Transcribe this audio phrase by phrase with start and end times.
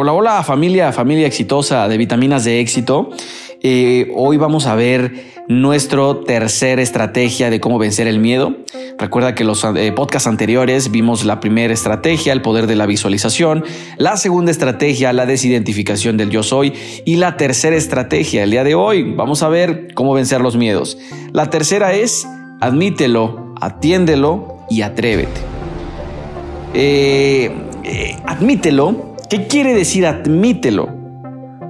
[0.00, 3.10] Hola, hola familia, familia exitosa de vitaminas de éxito.
[3.64, 8.58] Eh, hoy vamos a ver nuestra tercera estrategia de cómo vencer el miedo.
[8.96, 13.64] Recuerda que los eh, podcasts anteriores vimos la primera estrategia, el poder de la visualización,
[13.96, 18.76] la segunda estrategia, la desidentificación del yo soy y la tercera estrategia, el día de
[18.76, 20.96] hoy, vamos a ver cómo vencer los miedos.
[21.32, 22.24] La tercera es
[22.60, 25.40] admítelo, atiéndelo y atrévete.
[26.72, 27.50] Eh,
[28.26, 30.88] admítelo ¿Qué quiere decir admítelo?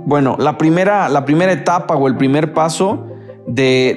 [0.06, 3.06] Bueno, la primera, la primera etapa o el primer paso
[3.48, 3.96] de,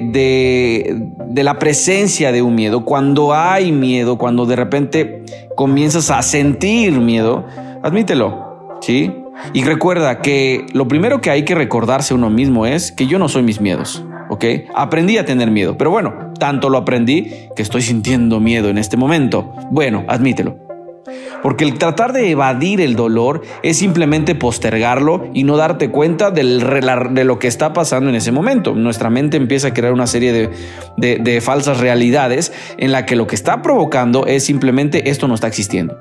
[1.30, 5.24] de, la presencia de un miedo, cuando hay miedo, cuando de repente
[5.56, 7.46] comienzas a sentir miedo,
[7.84, 9.14] admítelo, ¿sí?
[9.54, 13.30] Y recuerda que lo primero que hay que recordarse uno mismo es que yo no
[13.30, 14.46] soy mis miedos, ¿ok?
[14.74, 18.98] Aprendí a tener miedo, pero bueno, tanto lo aprendí que estoy sintiendo miedo en este
[18.98, 19.54] momento.
[19.70, 20.71] Bueno, admítelo.
[21.42, 27.24] Porque el tratar de evadir el dolor es simplemente postergarlo y no darte cuenta de
[27.24, 28.74] lo que está pasando en ese momento.
[28.76, 30.52] Nuestra mente empieza a crear una serie
[30.98, 35.48] de, falsas realidades en la que lo que está provocando es simplemente esto no está
[35.48, 35.98] existiendo.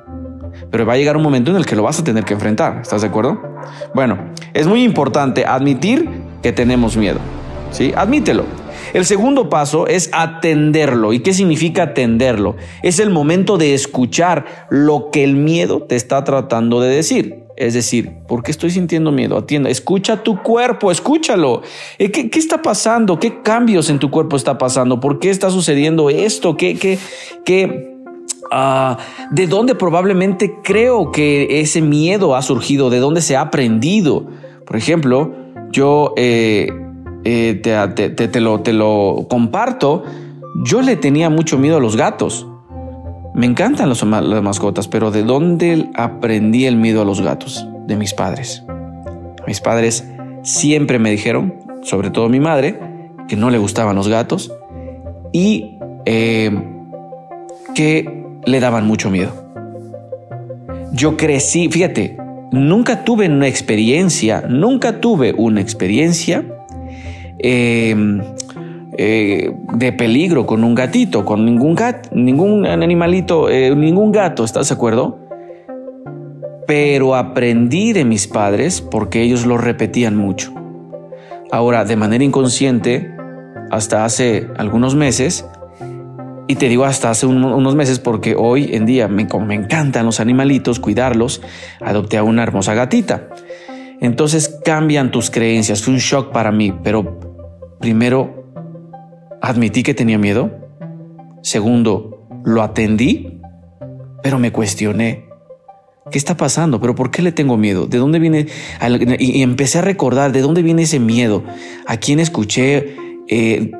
[0.70, 2.80] Pero va a llegar un momento en el que lo vas a tener que enfrentar.
[2.82, 3.40] ¿Estás de acuerdo?
[3.94, 4.18] Bueno,
[4.52, 6.08] es muy importante admitir
[6.42, 7.18] que tenemos miedo.
[7.70, 7.92] ¿Sí?
[7.96, 8.44] Admítelo.
[8.92, 11.12] El segundo paso es atenderlo.
[11.12, 12.56] ¿Y qué significa atenderlo?
[12.82, 17.44] Es el momento de escuchar lo que el miedo te está tratando de decir.
[17.56, 19.36] Es decir, ¿por qué estoy sintiendo miedo?
[19.36, 21.60] Atienda, escucha tu cuerpo, escúchalo.
[21.98, 23.18] Eh, ¿Qué, está pasando?
[23.18, 24.98] ¿Qué cambios en tu cuerpo está pasando?
[24.98, 26.56] ¿Por qué está sucediendo esto?
[26.56, 26.98] ¿Qué, qué,
[27.44, 27.96] qué,
[28.50, 28.96] ah,
[29.30, 32.88] ¿De dónde probablemente creo que ese miedo ha surgido?
[32.88, 34.26] ¿De dónde se ha aprendido?
[34.64, 35.34] Por ejemplo,
[35.70, 36.70] yo eh,
[37.24, 40.04] eh, te, lo, te lo comparto,
[40.64, 42.46] yo le tenía mucho miedo a los gatos.
[43.34, 47.66] Me encantan las mascotas, pero ¿de dónde aprendí el miedo a los gatos?
[47.86, 48.64] De mis padres.
[49.46, 50.08] Mis padres
[50.42, 52.78] siempre me dijeron, sobre todo mi madre,
[53.28, 54.52] que no le gustaban los gatos
[55.32, 56.50] y eh,
[57.74, 59.32] que le daban mucho miedo.
[60.92, 62.16] Yo crecí, fíjate,
[62.50, 66.44] nunca tuve una experiencia, nunca tuve una experiencia
[67.42, 68.20] Em,
[68.98, 74.68] eh, de peligro con un gatito, con ningún gato, ningún animalito, eh, ningún gato, ¿estás
[74.68, 75.18] de acuerdo?
[76.66, 80.52] Pero aprendí de mis padres porque ellos lo repetían mucho.
[81.50, 83.10] Ahora, de manera inconsciente,
[83.70, 85.46] hasta hace algunos meses,
[86.46, 90.20] y te digo hasta hace unos meses porque hoy en día me, me encantan los
[90.20, 91.40] animalitos, cuidarlos,
[91.80, 93.28] adopté a una hermosa gatita.
[94.00, 97.29] Entonces cambian tus creencias, fue un shock para mí, pero
[97.80, 98.44] Primero,
[99.40, 100.50] admití que tenía miedo.
[101.42, 103.40] Segundo, lo atendí,
[104.22, 105.24] pero me cuestioné.
[106.10, 106.80] ¿Qué está pasando?
[106.80, 107.86] ¿Pero por qué le tengo miedo?
[107.86, 108.46] ¿De dónde viene?
[109.18, 111.42] Y empecé a recordar de dónde viene ese miedo.
[111.86, 112.96] ¿A quién escuché?
[113.28, 113.70] Eh,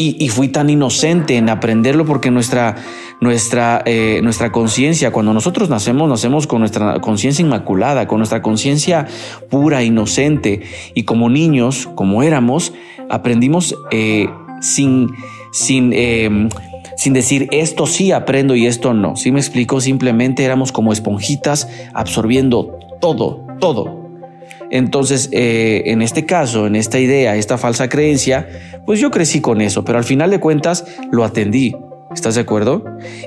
[0.00, 2.76] y, fui tan inocente en aprenderlo porque nuestra,
[3.20, 9.06] nuestra, eh, nuestra conciencia, cuando nosotros nacemos, nacemos con nuestra conciencia inmaculada, con nuestra conciencia
[9.50, 10.62] pura, inocente.
[10.94, 12.72] Y como niños, como éramos,
[13.10, 14.28] aprendimos eh,
[14.60, 15.10] sin,
[15.50, 16.48] sin, em,
[16.96, 19.16] sin decir esto sí aprendo y esto no.
[19.16, 23.97] Si me explico, simplemente éramos como esponjitas absorbiendo todo, todo.
[24.70, 28.48] Entonces, eh, en este caso, en esta idea, esta falsa creencia,
[28.84, 31.74] pues yo crecí con eso, pero al final de cuentas lo atendí.
[32.14, 32.84] ¿Estás de acuerdo?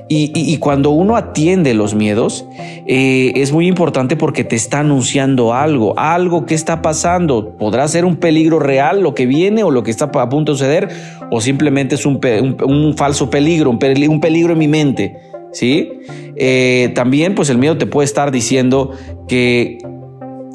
[0.09, 2.45] Y, cuando uno atiende los miedos,
[2.87, 7.55] eh, es muy importante porque te está anunciando algo, algo que está pasando.
[7.57, 10.57] Podrá ser un peligro real lo que viene o lo que está a punto de
[10.57, 10.89] suceder,
[11.29, 12.19] o simplemente es un,
[12.97, 15.15] falso peligro, un peligro, en mi mente.
[15.53, 15.91] ¿Sí?
[16.35, 18.91] Eh, también, pues el miedo te puede estar diciendo
[19.27, 19.77] que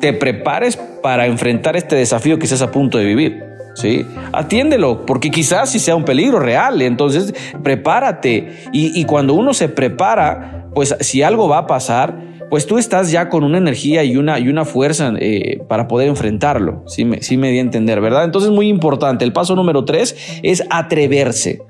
[0.01, 3.43] te prepares para enfrentar este desafío que estás a punto de vivir.
[3.75, 4.07] ¿sí?
[4.33, 8.49] Atiéndelo, porque quizás si sea un peligro real, entonces prepárate.
[8.73, 12.19] Y, cuando uno se prepara, pues si algo va a pasar,
[12.51, 16.09] pues tú estás ya con una energía y una, y una fuerza eh, para poder
[16.09, 16.85] enfrentarlo.
[16.87, 18.25] Sí me, sí me di a entender, ¿verdad?
[18.25, 19.25] Entonces muy importante.
[19.25, 21.61] El paso número tres es atreverse.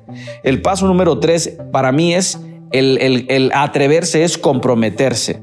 [0.42, 2.40] El paso número tres para mí es
[2.72, 5.40] el, el atreverse, es comprometerse.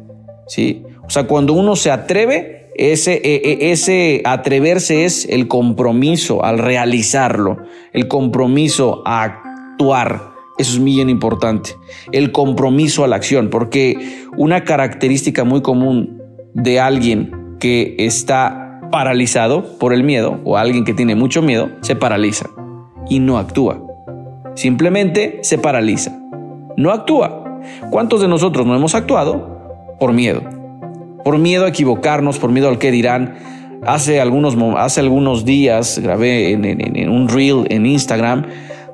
[0.48, 0.84] ¿sí?
[1.06, 6.60] O sea, cuando uno se atreve, ese, e, e, ese atreverse es el compromiso al
[6.60, 7.58] realizarlo,
[7.94, 10.34] el compromiso a actuar.
[10.58, 11.72] Eso es muy bien importante.
[12.12, 16.22] El compromiso a la acción, porque una característica muy común
[16.54, 21.96] de alguien que está paralizado por el miedo o alguien que tiene mucho miedo, se
[21.96, 22.50] paraliza
[23.10, 23.82] y no actúa.
[24.56, 26.20] Simplemente se paraliza.
[26.78, 27.60] No actúa.
[27.90, 30.63] ¿Cuántos de nosotros no hemos actuado por miedo?
[31.24, 33.36] Por miedo a equivocarnos, por miedo al que dirán.
[33.86, 38.46] Hace algunos, hace algunos días grabé en, un reel en Instagram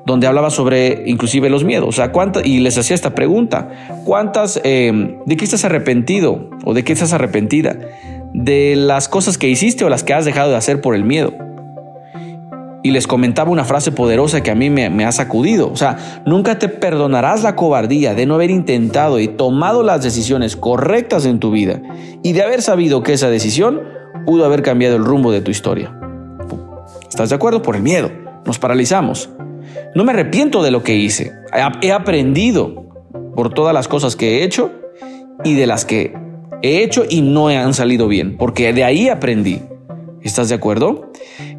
[0.04, 1.88] donde hablaba sobre inclusive los miedos.
[1.88, 3.68] O sea, ¿cuántas, y les hacía esta pregunta,
[4.04, 7.76] ¿cuántas, eh, de qué estás arrepentido o de qué estás arrepentida?
[8.32, 11.32] ¿De las cosas que hiciste o las que has dejado de hacer por el miedo?
[12.82, 15.70] Y les comentaba una frase poderosa que a mí me, ha sacudido.
[15.70, 20.56] O sea, nunca te perdonarás la cobardía de no haber intentado y tomado las decisiones
[20.56, 21.82] correctas en tu vida
[22.22, 23.80] y de haber sabido que esa decisión
[24.24, 25.96] pudo haber cambiado el rumbo de tu historia.
[27.08, 27.62] ¿Estás de acuerdo?
[27.62, 28.10] Por el miedo.
[28.46, 29.30] Nos paralizamos.
[29.94, 31.32] No me arrepiento de lo que hice.
[31.82, 32.86] He aprendido
[33.34, 34.70] por todas las cosas que he hecho
[35.44, 36.14] y de las que
[36.62, 39.62] he hecho y no han salido bien, porque de ahí aprendí.
[40.22, 41.10] ¿Estás de acuerdo?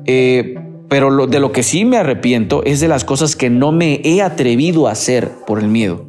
[0.06, 0.56] Eh,
[0.92, 4.22] pero de lo que sí me arrepiento es de las cosas que no me he
[4.22, 6.06] atrevido a hacer por el miedo.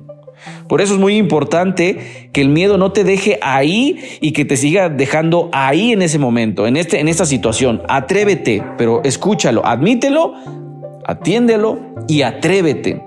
[0.69, 4.57] Por eso es muy importante que el miedo no te deje ahí y que te
[4.57, 7.83] siga dejando ahí en ese momento, en, este, en esta situación.
[7.89, 10.35] Atrévete, pero escúchalo, admítelo,
[11.07, 11.79] atiéndelo
[12.09, 13.05] y atrévete.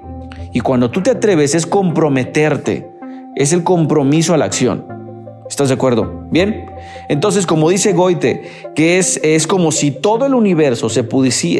[0.53, 2.87] Y cuando tú te atreves es comprometerte,
[3.35, 4.94] es el compromiso a la acción.
[5.49, 6.25] ¿Estás de acuerdo?
[6.31, 6.65] Bien.
[7.07, 8.43] Entonces, como dice Goite,
[8.75, 11.05] que es, es como si todo el universo se,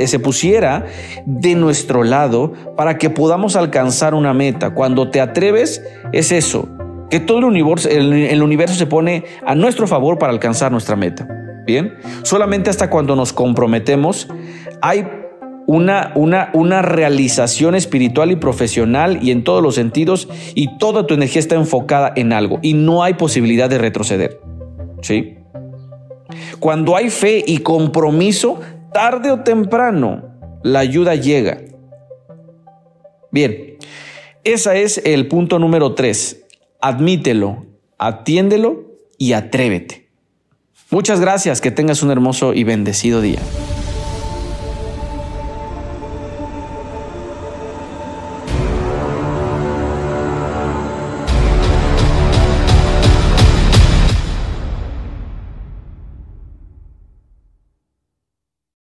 [0.07, 0.85] se pusiera
[1.25, 4.73] de nuestro lado para que podamos alcanzar una meta.
[4.73, 6.67] Cuando te atreves, es eso,
[7.09, 11.27] que todo el universo, el universo se pone a nuestro favor para alcanzar nuestra meta.
[11.65, 11.93] Bien.
[12.23, 14.27] Solamente hasta cuando nos comprometemos,
[14.81, 15.07] hay
[15.67, 21.39] una, una, realización espiritual y profesional y en todos los sentidos y toda tu energía
[21.39, 24.39] está enfocada en algo y no hay posibilidad de retroceder.
[25.01, 25.37] ¿Sí?
[26.59, 28.59] Cuando hay fe y compromiso,
[28.93, 30.23] tarde o temprano,
[30.63, 31.59] la ayuda llega.
[33.31, 33.77] Bien,
[34.43, 36.45] ese es el punto número tres.
[36.81, 37.65] Admítelo,
[37.97, 38.85] atiéndelo
[39.17, 40.09] y atrévete.
[40.91, 43.39] Muchas gracias, que tengas un hermoso y bendecido día.